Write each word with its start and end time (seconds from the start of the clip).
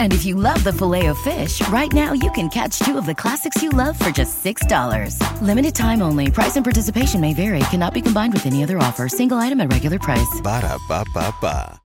And 0.00 0.14
if 0.14 0.24
you 0.24 0.36
love 0.36 0.64
the 0.64 0.72
Filet-O-Fish, 0.72 1.68
right 1.68 1.92
now 1.92 2.14
you 2.14 2.30
can 2.30 2.48
catch 2.48 2.78
two 2.78 2.96
of 2.96 3.04
the 3.04 3.14
classics 3.14 3.62
you 3.62 3.68
love 3.68 3.98
for 3.98 4.10
just 4.10 4.42
$6. 4.42 5.20
Limited 5.42 5.74
time 5.74 6.00
only. 6.00 6.30
Price 6.30 6.56
and 6.56 6.64
participation 6.64 7.20
may 7.20 7.34
vary. 7.34 7.58
Cannot 7.70 7.92
be 7.92 8.00
combined 8.00 8.32
with 8.32 8.46
any 8.46 8.62
other 8.62 8.78
offer. 8.78 9.08
Single 9.08 9.36
item 9.36 9.60
at 9.60 9.70
regular 9.70 9.98
price. 9.98 10.40
Ba 10.42 10.62
da 10.62 10.78
ba 10.88 11.04
ba 11.12 11.34
ba. 11.42 11.80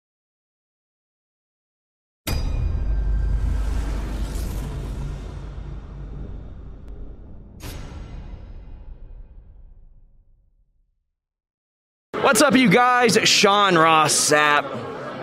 What's 12.32 12.42
up, 12.42 12.56
you 12.56 12.70
guys? 12.70 13.18
Sean 13.28 13.78
Ross 13.78 14.14
Sapp, 14.14 14.64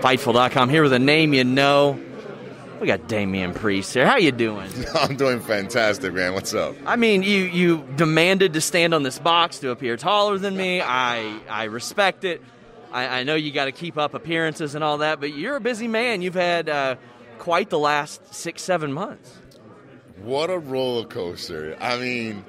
Fightful.com, 0.01 0.69
here 0.69 0.83
with 0.83 0.93
a 0.93 0.99
name 0.99 1.33
you 1.33 1.43
know. 1.43 1.99
We 2.81 2.87
got 2.87 3.09
Damian 3.09 3.55
Priest 3.55 3.93
here. 3.93 4.07
How 4.07 4.19
you 4.19 4.31
doing? 4.31 4.71
I'm 4.95 5.17
doing 5.17 5.41
fantastic, 5.41 6.13
man. 6.13 6.35
What's 6.35 6.55
up? 6.55 6.77
I 6.87 6.97
mean, 6.97 7.23
you 7.25 7.45
you 7.45 7.85
demanded 7.97 8.53
to 8.53 8.61
stand 8.61 8.95
on 8.95 9.03
this 9.03 9.19
box 9.19 9.59
to 9.61 9.71
appear 9.71 9.97
taller 9.97 10.39
than 10.39 10.57
me. 10.57 10.81
I 10.81 11.41
I 11.49 11.65
respect 11.65 12.25
it. 12.25 12.41
I, 12.93 13.21
I 13.21 13.23
know 13.25 13.35
you 13.35 13.51
got 13.51 13.65
to 13.67 13.73
keep 13.73 13.99
up 13.99 14.15
appearances 14.15 14.75
and 14.75 14.85
all 14.85 14.99
that, 14.99 15.19
but 15.21 15.35
you're 15.35 15.57
a 15.57 15.61
busy 15.61 15.89
man. 15.89 16.23
You've 16.23 16.35
had 16.35 16.69
uh, 16.69 16.97
quite 17.39 17.69
the 17.69 17.79
last 17.79 18.33
six 18.33 18.63
seven 18.63 18.93
months. 18.93 19.37
What 20.23 20.49
a 20.49 20.59
roller 20.59 21.05
coaster. 21.05 21.77
I 21.81 21.99
mean, 21.99 22.45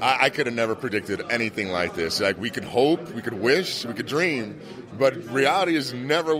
I, 0.00 0.26
I 0.26 0.30
could 0.30 0.46
have 0.46 0.54
never 0.54 0.74
predicted 0.74 1.22
anything 1.30 1.68
like 1.68 1.94
this. 1.94 2.20
Like, 2.20 2.38
we 2.38 2.50
could 2.50 2.64
hope, 2.64 3.12
we 3.12 3.22
could 3.22 3.34
wish, 3.34 3.84
we 3.84 3.94
could 3.94 4.06
dream, 4.06 4.60
but 4.98 5.14
reality 5.30 5.74
has 5.74 5.92
never 5.92 6.36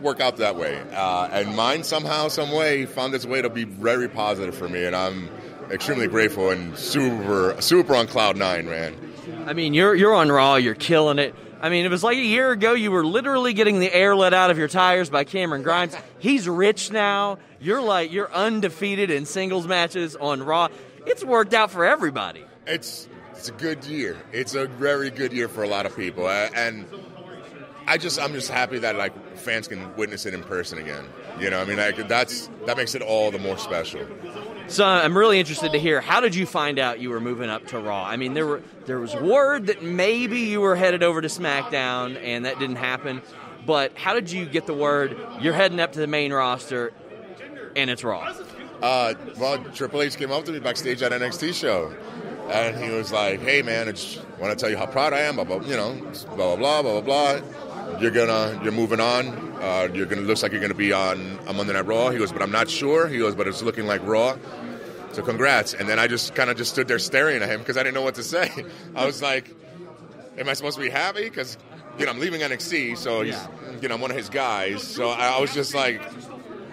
work 0.00 0.20
out 0.20 0.38
that 0.38 0.56
way. 0.56 0.80
Uh, 0.92 1.28
and 1.30 1.56
mine 1.56 1.84
somehow, 1.84 2.28
some 2.28 2.52
way, 2.52 2.86
found 2.86 3.14
its 3.14 3.26
way 3.26 3.42
to 3.42 3.50
be 3.50 3.64
very 3.64 4.08
positive 4.08 4.54
for 4.54 4.68
me, 4.68 4.84
and 4.84 4.94
I'm 4.96 5.28
extremely 5.70 6.06
grateful 6.06 6.50
and 6.50 6.76
super, 6.78 7.56
super 7.60 7.94
on 7.94 8.06
cloud 8.06 8.36
nine, 8.36 8.68
man. 8.68 8.96
I 9.46 9.52
mean, 9.52 9.74
you're 9.74 9.94
you're 9.94 10.14
on 10.14 10.30
Raw. 10.30 10.56
You're 10.56 10.74
killing 10.74 11.18
it. 11.18 11.34
I 11.60 11.68
mean, 11.70 11.84
it 11.84 11.90
was 11.90 12.04
like 12.04 12.16
a 12.16 12.24
year 12.24 12.52
ago. 12.52 12.72
You 12.72 12.90
were 12.90 13.04
literally 13.04 13.52
getting 13.52 13.80
the 13.80 13.92
air 13.92 14.14
let 14.14 14.32
out 14.32 14.50
of 14.50 14.58
your 14.58 14.68
tires 14.68 15.10
by 15.10 15.24
Cameron 15.24 15.62
Grimes. 15.62 15.94
He's 16.18 16.48
rich 16.48 16.90
now. 16.92 17.38
You're 17.60 17.82
like 17.82 18.12
you're 18.12 18.32
undefeated 18.32 19.10
in 19.10 19.26
singles 19.26 19.66
matches 19.66 20.16
on 20.16 20.42
Raw. 20.42 20.68
It's 21.06 21.24
worked 21.24 21.54
out 21.54 21.70
for 21.70 21.84
everybody. 21.84 22.44
It's 22.68 23.08
it's 23.32 23.48
a 23.48 23.52
good 23.52 23.84
year. 23.84 24.16
It's 24.32 24.54
a 24.54 24.66
very 24.66 25.10
good 25.10 25.32
year 25.32 25.48
for 25.48 25.62
a 25.62 25.68
lot 25.68 25.86
of 25.86 25.96
people, 25.96 26.26
uh, 26.26 26.48
and 26.54 26.86
I 27.86 27.96
just 27.96 28.20
I'm 28.20 28.32
just 28.32 28.50
happy 28.50 28.78
that 28.80 28.96
like 28.96 29.36
fans 29.36 29.66
can 29.66 29.96
witness 29.96 30.26
it 30.26 30.34
in 30.34 30.42
person 30.42 30.78
again. 30.78 31.04
You 31.40 31.50
know, 31.50 31.60
I 31.60 31.64
mean, 31.64 31.78
like 31.78 32.08
that's 32.08 32.50
that 32.66 32.76
makes 32.76 32.94
it 32.94 33.02
all 33.02 33.30
the 33.30 33.38
more 33.38 33.56
special. 33.56 34.06
So 34.66 34.84
I'm 34.84 35.16
really 35.16 35.40
interested 35.40 35.72
to 35.72 35.78
hear 35.78 36.02
how 36.02 36.20
did 36.20 36.34
you 36.34 36.44
find 36.44 36.78
out 36.78 37.00
you 37.00 37.08
were 37.08 37.20
moving 37.20 37.48
up 37.48 37.66
to 37.68 37.78
Raw? 37.78 38.04
I 38.04 38.16
mean, 38.16 38.34
there 38.34 38.46
were 38.46 38.62
there 38.84 38.98
was 38.98 39.14
word 39.14 39.68
that 39.68 39.82
maybe 39.82 40.40
you 40.40 40.60
were 40.60 40.76
headed 40.76 41.02
over 41.02 41.22
to 41.22 41.28
SmackDown, 41.28 42.22
and 42.22 42.44
that 42.44 42.58
didn't 42.58 42.76
happen. 42.76 43.22
But 43.64 43.96
how 43.96 44.14
did 44.14 44.30
you 44.30 44.44
get 44.44 44.66
the 44.66 44.74
word 44.74 45.16
you're 45.40 45.54
heading 45.54 45.80
up 45.80 45.92
to 45.92 46.00
the 46.00 46.06
main 46.06 46.32
roster, 46.32 46.92
and 47.74 47.88
it's 47.88 48.04
Raw? 48.04 48.34
Uh, 48.82 49.14
well, 49.38 49.58
Triple 49.74 50.02
H 50.02 50.16
came 50.16 50.30
up 50.30 50.44
to 50.44 50.52
me 50.52 50.58
backstage 50.60 51.02
at 51.02 51.12
NXT 51.12 51.54
show, 51.54 51.92
and 52.50 52.76
he 52.82 52.90
was 52.90 53.12
like, 53.12 53.40
"Hey, 53.40 53.62
man, 53.62 53.88
I 53.88 53.92
just 53.92 54.24
want 54.38 54.56
to 54.56 54.56
tell 54.56 54.70
you 54.70 54.76
how 54.76 54.86
proud 54.86 55.12
I 55.12 55.20
am. 55.20 55.36
Blah, 55.36 55.44
blah, 55.44 55.60
you 55.60 55.76
know, 55.76 55.94
blah 56.36 56.56
blah 56.56 56.56
blah 56.56 56.82
blah 56.82 57.00
blah 57.00 57.40
blah. 57.40 57.98
You're 58.00 58.10
gonna, 58.10 58.60
you're 58.62 58.72
moving 58.72 59.00
on. 59.00 59.28
Uh, 59.60 59.88
you're 59.92 60.06
gonna 60.06 60.22
looks 60.22 60.42
like 60.42 60.52
you're 60.52 60.60
gonna 60.60 60.74
be 60.74 60.92
on 60.92 61.38
a 61.46 61.52
Monday 61.52 61.72
Night 61.72 61.86
Raw." 61.86 62.10
He 62.10 62.18
goes, 62.18 62.32
"But 62.32 62.42
I'm 62.42 62.52
not 62.52 62.68
sure." 62.70 63.08
He 63.08 63.18
goes, 63.18 63.34
"But 63.34 63.48
it's 63.48 63.62
looking 63.62 63.86
like 63.86 64.00
Raw." 64.04 64.36
So 65.12 65.22
congrats. 65.22 65.74
And 65.74 65.88
then 65.88 65.98
I 65.98 66.06
just 66.06 66.34
kind 66.34 66.50
of 66.50 66.56
just 66.56 66.72
stood 66.72 66.86
there 66.86 66.98
staring 66.98 67.42
at 67.42 67.48
him 67.48 67.60
because 67.60 67.76
I 67.76 67.82
didn't 67.82 67.94
know 67.94 68.02
what 68.02 68.16
to 68.16 68.22
say. 68.22 68.50
I 68.94 69.06
was 69.06 69.22
like, 69.22 69.54
"Am 70.36 70.48
I 70.48 70.52
supposed 70.54 70.76
to 70.76 70.82
be 70.82 70.90
happy?" 70.90 71.24
Because 71.24 71.56
you 71.98 72.04
know 72.04 72.12
I'm 72.12 72.20
leaving 72.20 72.40
NXT, 72.42 72.96
so 72.96 73.22
he's, 73.22 73.36
you 73.82 73.88
know 73.88 73.96
I'm 73.96 74.00
one 74.00 74.10
of 74.10 74.16
his 74.16 74.28
guys. 74.28 74.82
So 74.82 75.08
I 75.08 75.40
was 75.40 75.52
just 75.54 75.74
like, 75.74 76.00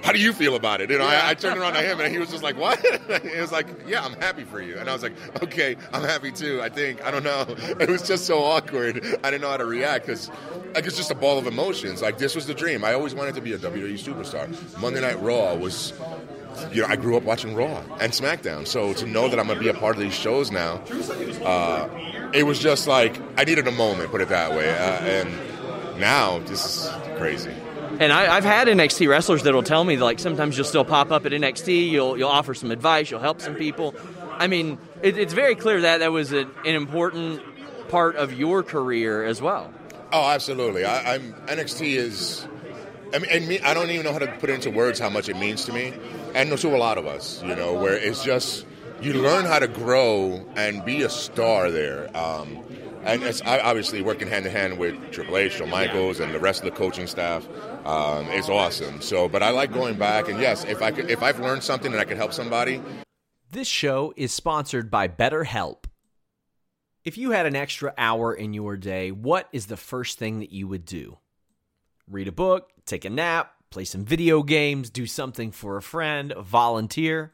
how 0.05 0.11
do 0.11 0.19
you 0.19 0.33
feel 0.33 0.55
about 0.55 0.81
it? 0.81 0.91
You 0.91 0.99
know, 0.99 1.07
I, 1.07 1.31
I, 1.31 1.33
turned 1.33 1.59
around 1.59 1.73
to 1.73 1.81
him 1.81 1.99
and 1.99 2.13
he 2.13 2.19
was 2.19 2.29
just 2.29 2.43
like, 2.43 2.55
what? 2.59 2.79
he 3.23 3.41
was 3.41 3.51
like, 3.51 3.65
yeah, 3.87 4.05
I'm 4.05 4.13
happy 4.13 4.43
for 4.43 4.61
you. 4.61 4.77
And 4.77 4.87
I 4.87 4.93
was 4.93 5.01
like, 5.01 5.13
okay, 5.41 5.75
I'm 5.91 6.03
happy 6.03 6.31
too, 6.31 6.61
I 6.61 6.69
think. 6.69 7.03
I 7.03 7.09
don't 7.09 7.23
know. 7.23 7.45
It 7.85 7.89
was 7.89 8.07
just 8.07 8.25
so 8.25 8.43
awkward. 8.43 9.03
I 9.23 9.31
didn't 9.31 9.41
know 9.41 9.49
how 9.49 9.57
to 9.57 9.65
react 9.65 10.05
because 10.05 10.29
like, 10.75 10.85
it's 10.85 10.95
just 10.95 11.09
a 11.09 11.15
ball 11.15 11.39
of 11.39 11.47
emotions. 11.47 12.01
Like, 12.01 12.19
this 12.19 12.35
was 12.35 12.45
the 12.45 12.53
dream. 12.53 12.83
I 12.83 12.93
always 12.93 13.15
wanted 13.15 13.33
to 13.35 13.41
be 13.41 13.53
a 13.53 13.57
WWE 13.57 13.93
superstar. 13.93 14.47
Monday 14.79 15.01
Night 15.01 15.19
Raw 15.21 15.55
was, 15.55 15.93
you 16.71 16.83
know, 16.83 16.87
I 16.87 16.95
grew 16.95 17.17
up 17.17 17.23
watching 17.23 17.55
Raw 17.55 17.83
and 17.99 18.13
SmackDown. 18.13 18.67
So 18.67 18.93
to 18.93 19.07
know 19.07 19.27
that 19.27 19.39
I'm 19.39 19.47
going 19.47 19.57
to 19.57 19.63
be 19.63 19.69
a 19.69 19.73
part 19.73 19.95
of 19.95 20.01
these 20.01 20.13
shows 20.13 20.51
now, 20.51 20.83
uh, 21.43 21.89
it 22.33 22.43
was 22.43 22.59
just 22.59 22.87
like, 22.87 23.19
I 23.37 23.43
needed 23.43 23.67
a 23.67 23.71
moment, 23.71 24.11
put 24.11 24.21
it 24.21 24.29
that 24.29 24.51
way. 24.51 24.69
Uh, 24.69 24.99
and 25.01 25.99
now, 25.99 26.39
this 26.39 26.65
is 26.65 26.89
crazy. 27.17 27.53
And 27.99 28.11
I, 28.11 28.35
have 28.35 28.43
had 28.43 28.67
NXT 28.67 29.07
wrestlers 29.07 29.43
that'll 29.43 29.63
tell 29.63 29.83
me 29.83 29.97
like 29.97 30.19
sometimes 30.19 30.57
you'll 30.57 30.65
still 30.65 30.85
pop 30.85 31.11
up 31.11 31.25
at 31.25 31.31
NXT, 31.31 31.89
you'll 31.89 32.17
you'll 32.17 32.29
offer 32.29 32.53
some 32.53 32.71
advice, 32.71 33.09
you'll 33.09 33.19
help 33.19 33.41
some 33.41 33.55
people. 33.55 33.95
I 34.31 34.47
mean, 34.47 34.77
it, 35.01 35.17
it's 35.17 35.33
very 35.33 35.55
clear 35.55 35.81
that 35.81 35.99
that 35.99 36.11
was 36.11 36.31
an, 36.31 36.49
an, 36.65 36.75
important 36.75 37.41
part 37.87 38.17
of 38.17 38.33
your 38.33 38.63
career 38.63 39.23
as 39.23 39.41
well. 39.41 39.73
Oh, 40.11 40.29
absolutely. 40.29 40.83
I, 40.83 41.15
am 41.15 41.33
NXT 41.45 41.95
is. 41.95 42.47
I 43.13 43.19
mean, 43.19 43.31
and 43.31 43.47
me, 43.47 43.59
I 43.61 43.73
don't 43.73 43.89
even 43.91 44.05
know 44.05 44.11
how 44.11 44.19
to 44.19 44.27
put 44.39 44.49
into 44.49 44.71
words 44.71 44.99
how 44.99 45.09
much 45.09 45.29
it 45.29 45.37
means 45.37 45.65
to 45.65 45.73
me, 45.73 45.93
and 46.33 46.57
to 46.57 46.75
a 46.75 46.77
lot 46.77 46.97
of 46.97 47.05
us, 47.05 47.41
you 47.43 47.55
know, 47.55 47.73
where 47.73 47.95
it's 47.95 48.23
just 48.23 48.65
you 49.01 49.13
learn 49.13 49.45
how 49.45 49.59
to 49.59 49.67
grow 49.67 50.45
and 50.55 50.83
be 50.83 51.03
a 51.03 51.09
star 51.09 51.71
there. 51.71 52.15
Um, 52.17 52.63
and 53.05 53.23
it's 53.23 53.41
obviously 53.43 54.01
working 54.01 54.27
hand 54.27 54.45
in 54.45 54.51
hand 54.51 54.77
with 54.79 55.11
Triple 55.11 55.37
H, 55.37 55.53
Shawn 55.53 55.69
Michaels, 55.69 56.19
and 56.19 56.33
the 56.33 56.39
rest 56.39 56.63
of 56.63 56.65
the 56.65 56.77
coaching 56.77 57.05
staff 57.05 57.47
um, 57.85 58.27
is 58.31 58.49
awesome. 58.49 58.99
So, 58.99 59.29
but 59.29 59.43
I 59.43 59.51
like 59.51 59.71
going 59.71 59.95
back, 59.95 60.27
and 60.27 60.39
yes, 60.39 60.65
if 60.65 60.81
I 60.81 60.91
could, 60.91 61.09
if 61.09 61.21
I've 61.21 61.39
learned 61.39 61.63
something 61.63 61.91
and 61.91 62.01
I 62.01 62.05
could 62.05 62.17
help 62.17 62.33
somebody. 62.33 62.81
This 63.51 63.67
show 63.67 64.13
is 64.17 64.33
sponsored 64.33 64.89
by 64.89 65.07
BetterHelp. 65.07 65.85
If 67.03 67.17
you 67.17 67.31
had 67.31 67.45
an 67.45 67.55
extra 67.55 67.93
hour 67.97 68.33
in 68.33 68.53
your 68.53 68.75
day, 68.75 69.11
what 69.11 69.47
is 69.53 69.67
the 69.67 69.77
first 69.77 70.17
thing 70.17 70.39
that 70.39 70.51
you 70.51 70.67
would 70.67 70.85
do? 70.85 71.19
Read 72.09 72.27
a 72.27 72.31
book, 72.31 72.71
take 72.87 73.05
a 73.05 73.09
nap, 73.11 73.53
play 73.69 73.85
some 73.85 74.03
video 74.03 74.41
games, 74.41 74.89
do 74.89 75.05
something 75.05 75.51
for 75.51 75.77
a 75.77 75.81
friend, 75.83 76.33
volunteer. 76.39 77.33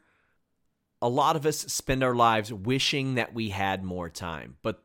A 1.00 1.08
lot 1.08 1.36
of 1.36 1.46
us 1.46 1.60
spend 1.60 2.04
our 2.04 2.14
lives 2.14 2.52
wishing 2.52 3.14
that 3.14 3.32
we 3.32 3.48
had 3.48 3.82
more 3.82 4.10
time, 4.10 4.56
but 4.62 4.84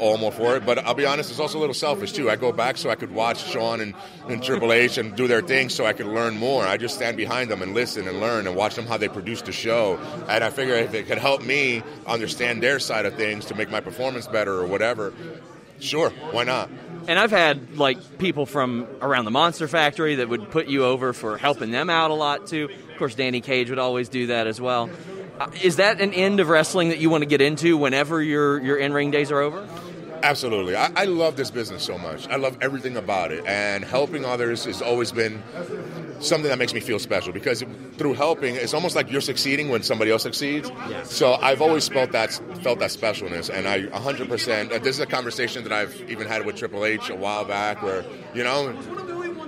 All 0.00 0.16
more 0.18 0.32
for 0.32 0.56
it. 0.56 0.66
But 0.66 0.78
I'll 0.78 0.94
be 0.94 1.06
honest, 1.06 1.30
it's 1.30 1.38
also 1.38 1.58
a 1.58 1.60
little 1.60 1.74
selfish 1.74 2.12
too. 2.12 2.30
I 2.30 2.36
go 2.36 2.52
back 2.52 2.76
so 2.76 2.90
I 2.90 2.94
could 2.94 3.12
watch 3.12 3.44
Sean 3.44 3.80
and, 3.80 3.94
and 4.28 4.42
Triple 4.42 4.72
H 4.72 4.98
and 4.98 5.14
do 5.14 5.28
their 5.28 5.42
thing 5.42 5.68
so 5.68 5.86
I 5.86 5.92
could 5.92 6.06
learn 6.06 6.36
more. 6.36 6.66
I 6.66 6.76
just 6.76 6.94
stand 6.96 7.16
behind 7.16 7.50
them 7.50 7.62
and 7.62 7.74
listen 7.74 8.08
and 8.08 8.20
learn 8.20 8.46
and 8.46 8.56
watch 8.56 8.74
them 8.74 8.86
how 8.86 8.96
they 8.96 9.08
produce 9.08 9.42
the 9.42 9.52
show. 9.52 9.98
And 10.28 10.42
I 10.42 10.50
figure 10.50 10.74
if 10.74 10.94
it 10.94 11.06
could 11.06 11.18
help 11.18 11.44
me 11.44 11.82
understand 12.06 12.62
their 12.62 12.78
side 12.78 13.06
of 13.06 13.14
things 13.14 13.46
to 13.46 13.54
make 13.54 13.70
my 13.70 13.80
performance 13.80 14.26
better 14.26 14.54
or 14.54 14.66
whatever, 14.66 15.12
sure, 15.78 16.10
why 16.32 16.44
not? 16.44 16.70
And 17.08 17.18
I've 17.18 17.30
had 17.30 17.76
like 17.76 18.18
people 18.18 18.46
from 18.46 18.86
around 19.00 19.24
the 19.24 19.30
Monster 19.30 19.68
Factory 19.68 20.16
that 20.16 20.28
would 20.28 20.50
put 20.50 20.68
you 20.68 20.84
over 20.84 21.12
for 21.12 21.38
helping 21.38 21.70
them 21.70 21.90
out 21.90 22.10
a 22.10 22.14
lot 22.14 22.46
too. 22.46 22.68
Of 22.92 22.98
course, 22.98 23.14
Danny 23.14 23.40
Cage 23.40 23.70
would 23.70 23.78
always 23.78 24.08
do 24.08 24.28
that 24.28 24.46
as 24.46 24.60
well. 24.60 24.90
Uh, 25.38 25.50
is 25.62 25.76
that 25.76 26.02
an 26.02 26.12
end 26.12 26.38
of 26.38 26.50
wrestling 26.50 26.90
that 26.90 26.98
you 26.98 27.08
want 27.08 27.22
to 27.22 27.26
get 27.26 27.40
into 27.40 27.78
whenever 27.78 28.22
your 28.22 28.60
your 28.60 28.76
in 28.76 28.92
ring 28.92 29.10
days 29.10 29.32
are 29.32 29.40
over? 29.40 29.66
Absolutely. 30.22 30.76
I, 30.76 30.90
I 30.94 31.04
love 31.06 31.36
this 31.36 31.50
business 31.50 31.82
so 31.82 31.96
much. 31.98 32.28
I 32.28 32.36
love 32.36 32.58
everything 32.60 32.96
about 32.96 33.32
it. 33.32 33.44
And 33.46 33.84
helping 33.84 34.24
others 34.24 34.64
has 34.64 34.82
always 34.82 35.12
been 35.12 35.42
something 36.20 36.50
that 36.50 36.58
makes 36.58 36.74
me 36.74 36.80
feel 36.80 36.98
special 36.98 37.32
because 37.32 37.64
through 37.96 38.14
helping, 38.14 38.54
it's 38.56 38.74
almost 38.74 38.94
like 38.94 39.10
you're 39.10 39.22
succeeding 39.22 39.70
when 39.70 39.82
somebody 39.82 40.10
else 40.10 40.22
succeeds. 40.24 40.70
So 41.04 41.34
I've 41.34 41.62
always 41.62 41.88
felt 41.88 42.12
that 42.12 42.30
felt 42.62 42.78
that 42.80 42.90
specialness, 42.90 43.48
and 43.48 43.66
I 43.66 43.84
100%. 43.84 44.72
uh, 44.72 44.78
This 44.78 44.96
is 44.96 45.00
a 45.00 45.06
conversation 45.06 45.62
that 45.64 45.72
I've 45.72 45.98
even 46.10 46.26
had 46.26 46.44
with 46.44 46.56
Triple 46.56 46.84
H 46.84 47.08
a 47.08 47.14
while 47.14 47.44
back, 47.46 47.82
where 47.82 48.04
you 48.34 48.44
know, 48.44 48.72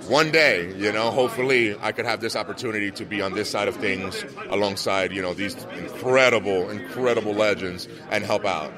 one 0.08 0.30
day, 0.32 0.74
you 0.76 0.90
know, 0.90 1.10
hopefully 1.10 1.76
I 1.80 1.92
could 1.92 2.06
have 2.06 2.20
this 2.22 2.34
opportunity 2.36 2.90
to 2.92 3.04
be 3.04 3.20
on 3.20 3.34
this 3.34 3.50
side 3.50 3.68
of 3.68 3.76
things 3.76 4.24
alongside, 4.48 5.12
you 5.12 5.20
know, 5.20 5.34
these 5.34 5.54
incredible, 5.76 6.70
incredible 6.70 7.34
legends 7.34 7.86
and 8.10 8.24
help 8.24 8.44
out. 8.46 8.72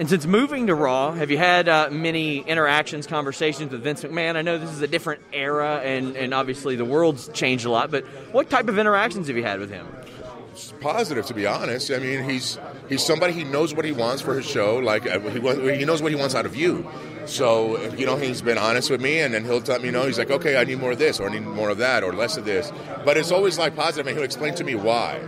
And 0.00 0.08
since 0.08 0.24
moving 0.24 0.68
to 0.68 0.74
Raw, 0.74 1.12
have 1.12 1.30
you 1.30 1.36
had 1.36 1.68
uh, 1.68 1.90
many 1.92 2.38
interactions, 2.38 3.06
conversations 3.06 3.70
with 3.70 3.82
Vince 3.82 4.02
McMahon? 4.02 4.34
I 4.34 4.40
know 4.40 4.56
this 4.56 4.70
is 4.70 4.80
a 4.80 4.88
different 4.88 5.20
era, 5.30 5.76
and, 5.84 6.16
and 6.16 6.32
obviously 6.32 6.74
the 6.74 6.86
world's 6.86 7.28
changed 7.34 7.66
a 7.66 7.70
lot, 7.70 7.90
but 7.90 8.06
what 8.32 8.48
type 8.48 8.68
of 8.68 8.78
interactions 8.78 9.26
have 9.26 9.36
you 9.36 9.42
had 9.44 9.60
with 9.60 9.70
him? 9.70 9.86
positive, 10.80 11.26
to 11.26 11.34
be 11.34 11.46
honest. 11.46 11.90
I 11.90 11.98
mean, 11.98 12.24
he's 12.24 12.58
he's 12.88 13.04
somebody 13.04 13.32
he 13.32 13.44
knows 13.44 13.74
what 13.74 13.84
he 13.84 13.92
wants 13.92 14.20
for 14.22 14.34
his 14.34 14.46
show. 14.46 14.78
Like 14.78 15.06
uh, 15.06 15.20
he 15.20 15.78
he 15.78 15.84
knows 15.84 16.02
what 16.02 16.12
he 16.12 16.16
wants 16.16 16.34
out 16.34 16.44
of 16.44 16.56
you. 16.56 16.90
So 17.26 17.80
you 17.92 18.04
know, 18.04 18.16
he's 18.16 18.42
been 18.42 18.58
honest 18.58 18.90
with 18.90 19.00
me, 19.00 19.20
and 19.20 19.32
then 19.32 19.44
he'll 19.44 19.60
let 19.60 19.80
me 19.80 19.86
you 19.86 19.92
know. 19.92 20.06
He's 20.06 20.18
like, 20.18 20.30
okay, 20.30 20.56
I 20.56 20.64
need 20.64 20.80
more 20.80 20.92
of 20.92 20.98
this, 20.98 21.20
or 21.20 21.28
I 21.28 21.32
need 21.32 21.42
more 21.42 21.70
of 21.70 21.78
that, 21.78 22.02
or 22.02 22.12
less 22.12 22.36
of 22.36 22.44
this. 22.44 22.72
But 23.04 23.16
it's 23.16 23.30
always 23.30 23.58
like 23.58 23.76
positive, 23.76 24.06
and 24.06 24.16
he'll 24.16 24.24
explain 24.24 24.54
to 24.56 24.64
me 24.64 24.74
why. 24.74 25.20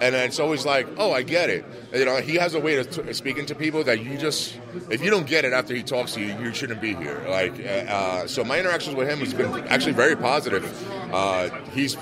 And 0.00 0.14
then 0.14 0.28
it's 0.28 0.38
always 0.38 0.66
like, 0.66 0.86
oh, 0.98 1.12
I 1.12 1.22
get 1.22 1.50
it. 1.50 1.64
You 1.94 2.04
know, 2.04 2.16
he 2.16 2.36
has 2.36 2.54
a 2.54 2.60
way 2.60 2.76
of 2.76 2.90
t- 2.90 3.12
speaking 3.12 3.46
to 3.46 3.54
people 3.54 3.82
that 3.84 4.04
you 4.04 4.18
just, 4.18 4.58
if 4.90 5.02
you 5.02 5.10
don't 5.10 5.26
get 5.26 5.44
it 5.44 5.52
after 5.52 5.74
he 5.74 5.82
talks 5.82 6.12
to 6.14 6.20
you, 6.20 6.38
you 6.38 6.52
shouldn't 6.52 6.80
be 6.80 6.94
here. 6.94 7.24
Like, 7.28 7.58
uh, 7.64 8.26
so 8.26 8.44
my 8.44 8.58
interactions 8.58 8.94
with 8.94 9.08
him 9.08 9.20
has 9.20 9.32
been 9.32 9.52
actually 9.68 9.92
very 9.92 10.16
positive. 10.16 10.64
Uh, 11.12 11.48
he's 11.72 11.96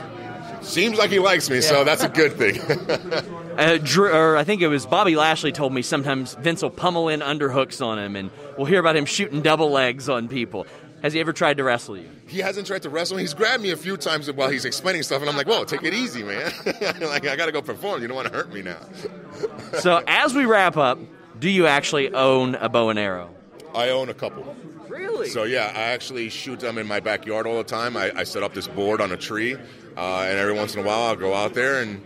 seems 0.63 0.99
like 0.99 1.11
he 1.11 1.19
likes 1.19 1.49
me, 1.51 1.61
so 1.61 1.85
that's 1.85 2.03
a 2.03 2.09
good 2.09 2.33
thing. 2.33 2.61
Uh, 3.55 3.79
Drew, 3.81 4.13
or 4.13 4.37
I 4.37 4.43
think 4.43 4.63
it 4.63 4.67
was 4.67 4.85
Bobby 4.85 5.15
Lashley 5.15 5.53
told 5.53 5.73
me 5.73 5.81
sometimes 5.81 6.35
Vince 6.35 6.61
will 6.61 6.71
pummel 6.71 7.09
in 7.09 7.21
underhooks 7.21 7.81
on 7.81 8.01
him, 8.01 8.17
and 8.17 8.33
we'll 8.57 8.67
hear 8.67 8.81
about 8.81 8.97
him 8.97 9.05
shooting 9.05 9.43
double 9.43 9.71
legs 9.71 10.09
on 10.09 10.27
people. 10.27 10.67
Has 11.05 11.13
he 11.13 11.21
ever 11.21 11.35
tried 11.35 11.59
to 11.59 11.65
wrestle 11.65 11.99
you? 11.99 12.09
he 12.27 12.39
hasn't 12.39 12.67
tried 12.67 12.81
to 12.81 12.89
wrestle. 12.89 13.19
me. 13.19 13.23
He's 13.25 13.35
grabbed 13.35 13.63
me 13.63 13.73
a 13.73 13.77
few 13.77 13.99
times 13.99 14.33
while 14.33 14.49
he's 14.49 14.65
explaining 14.65 15.03
stuff, 15.03 15.21
and 15.21 15.29
I'm 15.29 15.37
like, 15.37 15.47
"Whoa, 15.47 15.65
take 15.65 15.83
it 15.83 15.93
easy, 15.93 16.23
man! 16.23 16.51
like 16.65 17.27
I 17.27 17.37
got 17.37 17.45
to 17.45 17.53
go 17.53 17.61
perform. 17.61 18.01
You 18.01 18.09
don't 18.09 18.15
want 18.17 18.29
to 18.29 18.33
hurt 18.33 18.51
me 18.53 18.63
now." 18.63 18.81
So 19.81 20.03
as 20.07 20.35
we 20.35 20.47
wrap 20.47 20.79
up, 20.79 20.99
do 21.39 21.51
you 21.51 21.67
actually 21.67 22.15
own 22.15 22.55
a 22.55 22.71
bow 22.71 22.89
and 22.89 22.99
arrow? 22.99 23.35
I 23.75 23.91
own 23.91 24.09
a 24.09 24.15
couple. 24.15 24.57
Really? 24.89 25.29
So 25.29 25.43
yeah, 25.43 25.71
I 25.75 25.93
actually 25.93 26.31
shoot 26.31 26.61
them 26.61 26.79
in 26.79 26.87
my 26.87 27.01
backyard 27.01 27.47
all 27.47 27.59
the 27.59 27.65
time. 27.65 27.97
I, 27.97 28.13
I 28.21 28.25
set 28.25 28.43
up 28.43 28.55
this 28.55 28.69
board 28.69 29.03
on 29.03 29.13
a 29.13 29.17
tree, 29.17 29.55
uh, 29.55 30.27
and 30.27 30.39
every 30.39 30.55
once 30.55 30.75
in 30.75 30.81
a 30.81 30.87
while 30.87 31.03
I'll 31.03 31.17
go 31.17 31.35
out 31.35 31.53
there 31.53 31.83
and 31.83 32.03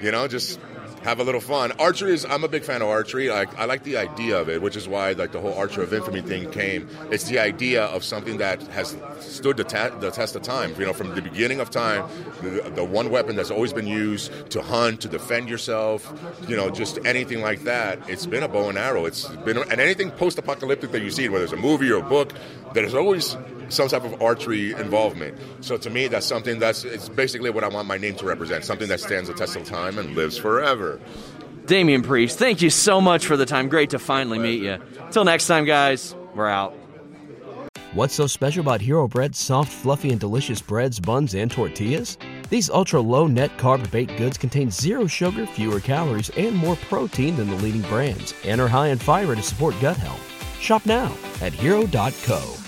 you 0.00 0.10
know 0.10 0.26
just 0.26 0.58
have 1.02 1.20
a 1.20 1.24
little 1.24 1.40
fun. 1.40 1.72
Archery 1.72 2.12
is 2.12 2.24
I'm 2.24 2.44
a 2.44 2.48
big 2.48 2.64
fan 2.64 2.82
of 2.82 2.88
archery. 2.88 3.28
Like 3.28 3.56
I 3.58 3.64
like 3.64 3.84
the 3.84 3.96
idea 3.96 4.38
of 4.38 4.48
it, 4.48 4.60
which 4.62 4.76
is 4.76 4.88
why 4.88 5.12
like 5.12 5.32
the 5.32 5.40
whole 5.40 5.54
Archer 5.54 5.82
of 5.82 5.92
Infamy 5.92 6.20
thing 6.20 6.50
came. 6.50 6.88
It's 7.10 7.24
the 7.24 7.38
idea 7.38 7.84
of 7.84 8.04
something 8.04 8.38
that 8.38 8.62
has 8.68 8.96
stood 9.20 9.56
the, 9.56 9.64
ta- 9.64 9.96
the 9.98 10.10
test 10.10 10.36
of 10.36 10.42
time. 10.42 10.74
You 10.78 10.86
know, 10.86 10.92
from 10.92 11.14
the 11.14 11.22
beginning 11.22 11.60
of 11.60 11.70
time, 11.70 12.08
the, 12.42 12.70
the 12.74 12.84
one 12.84 13.10
weapon 13.10 13.36
that's 13.36 13.50
always 13.50 13.72
been 13.72 13.86
used 13.86 14.50
to 14.50 14.62
hunt, 14.62 15.00
to 15.02 15.08
defend 15.08 15.48
yourself. 15.48 16.12
You 16.48 16.56
know, 16.56 16.70
just 16.70 16.98
anything 17.04 17.40
like 17.40 17.64
that. 17.64 17.98
It's 18.08 18.26
been 18.26 18.42
a 18.42 18.48
bow 18.48 18.68
and 18.68 18.78
arrow. 18.78 19.06
It's 19.06 19.28
been 19.28 19.58
and 19.58 19.80
anything 19.80 20.10
post-apocalyptic 20.10 20.92
that 20.92 21.02
you 21.02 21.10
see, 21.10 21.28
whether 21.28 21.44
it's 21.44 21.52
a 21.52 21.56
movie 21.56 21.90
or 21.90 21.98
a 21.98 22.02
book, 22.02 22.32
there's 22.74 22.94
always 22.94 23.36
some 23.68 23.88
type 23.88 24.04
of 24.04 24.20
archery 24.22 24.72
involvement. 24.72 25.38
So 25.60 25.76
to 25.76 25.90
me, 25.90 26.08
that's 26.08 26.26
something 26.26 26.58
that's 26.58 26.84
it's 26.84 27.08
basically 27.08 27.50
what 27.50 27.64
I 27.64 27.68
want 27.68 27.88
my 27.88 27.98
name 27.98 28.14
to 28.16 28.26
represent. 28.26 28.64
Something 28.64 28.88
that 28.88 29.00
stands 29.00 29.28
the 29.28 29.34
test 29.34 29.56
of 29.56 29.64
time 29.64 29.98
and 29.98 30.14
lives 30.14 30.36
forever. 30.36 31.00
Damian 31.66 32.02
Priest, 32.02 32.38
thank 32.38 32.62
you 32.62 32.70
so 32.70 33.00
much 33.00 33.26
for 33.26 33.36
the 33.36 33.44
time. 33.44 33.68
Great 33.68 33.90
to 33.90 33.98
finally 33.98 34.38
meet 34.38 34.62
you. 34.62 34.78
Until 35.00 35.24
next 35.24 35.46
time, 35.46 35.66
guys, 35.66 36.14
we're 36.34 36.48
out. 36.48 36.74
What's 37.94 38.14
so 38.14 38.26
special 38.26 38.60
about 38.60 38.80
Hero 38.80 39.08
Bread's 39.08 39.38
soft, 39.38 39.72
fluffy, 39.72 40.10
and 40.10 40.20
delicious 40.20 40.60
breads, 40.60 41.00
buns, 41.00 41.34
and 41.34 41.50
tortillas? 41.50 42.18
These 42.50 42.70
ultra 42.70 43.00
low 43.00 43.26
net 43.26 43.56
carb 43.56 43.90
baked 43.90 44.16
goods 44.16 44.38
contain 44.38 44.70
zero 44.70 45.06
sugar, 45.06 45.46
fewer 45.46 45.80
calories, 45.80 46.30
and 46.36 46.54
more 46.54 46.76
protein 46.76 47.36
than 47.36 47.48
the 47.48 47.56
leading 47.56 47.82
brands, 47.82 48.34
and 48.44 48.60
are 48.60 48.68
high 48.68 48.88
in 48.88 48.98
fiber 48.98 49.34
to 49.34 49.42
support 49.42 49.74
gut 49.80 49.96
health. 49.96 50.22
Shop 50.60 50.84
now 50.86 51.14
at 51.40 51.52
hero.co. 51.52 52.67